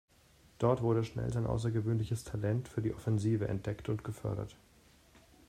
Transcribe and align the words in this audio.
Dort 0.57 0.81
wurde 0.81 1.03
schnell 1.03 1.31
sein 1.31 1.45
außergewöhnliches 1.45 2.23
Talent 2.23 2.67
für 2.67 2.81
die 2.81 2.91
Offensive 2.95 3.47
entdeckt 3.47 3.87
und 3.87 4.03
gefördert. 4.03 4.55